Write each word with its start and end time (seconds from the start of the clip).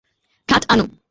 খাট 0.49 0.63
আনো! 0.71 0.85